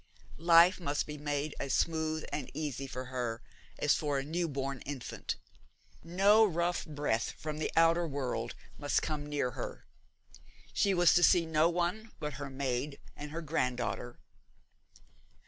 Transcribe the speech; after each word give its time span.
Life 0.39 0.79
must 0.79 1.05
be 1.05 1.19
made 1.19 1.53
as 1.59 1.75
smooth 1.75 2.25
and 2.33 2.49
easy 2.55 2.87
for 2.87 3.05
her 3.05 3.43
as 3.77 3.93
for 3.93 4.17
a 4.17 4.23
new 4.23 4.47
born 4.47 4.79
infant. 4.81 5.35
No 6.03 6.43
rough 6.43 6.87
breath 6.87 7.33
from 7.37 7.59
the 7.59 7.71
outer 7.75 8.07
world 8.07 8.55
must 8.79 9.03
come 9.03 9.27
near 9.27 9.51
her. 9.51 9.85
She 10.73 10.95
was 10.95 11.13
to 11.13 11.21
see 11.21 11.45
no 11.45 11.69
one 11.69 12.13
but 12.19 12.33
her 12.41 12.49
maid 12.49 12.99
and 13.15 13.29
her 13.29 13.43
granddaughter. 13.43 14.17